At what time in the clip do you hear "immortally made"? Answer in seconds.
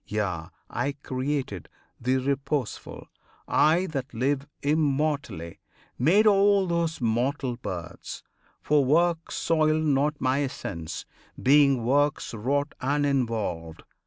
4.63-6.25